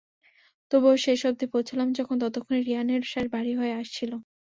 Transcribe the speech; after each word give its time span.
তবুও 0.71 0.95
শেষ 1.05 1.19
অবধি 1.27 1.45
পৌঁছালাম 1.53 1.89
যখন, 1.97 2.15
ততক্ষণে 2.23 2.59
রিহানের 2.61 3.01
শ্বাস 3.11 3.25
ভারী 3.33 3.53
হয়ে 3.59 3.77
আসছিল। 3.81 4.11